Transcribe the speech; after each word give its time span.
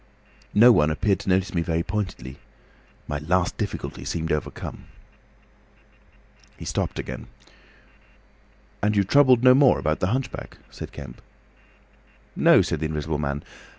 No 0.55 0.71
one 0.71 0.89
appeared 0.89 1.19
to 1.19 1.29
notice 1.29 1.53
me 1.53 1.61
very 1.61 1.83
pointedly. 1.83 2.37
My 3.07 3.19
last 3.19 3.55
difficulty 3.59 4.03
seemed 4.03 4.31
overcome." 4.31 4.85
He 6.57 6.65
stopped 6.65 6.97
again. 6.97 7.27
"And 8.81 8.95
you 8.95 9.03
troubled 9.03 9.43
no 9.43 9.53
more 9.53 9.77
about 9.77 9.99
the 9.99 10.07
hunchback?" 10.07 10.57
said 10.71 10.91
Kemp. 10.91 11.21
"No," 12.35 12.63
said 12.63 12.79
the 12.79 12.87
Invisible 12.87 13.19
Man. 13.19 13.43